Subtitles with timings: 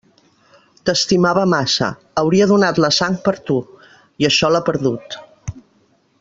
[0.89, 1.89] T'estimava massa,
[2.21, 3.59] hauria donat la sang per tu,
[4.25, 5.21] i això l'ha perdut.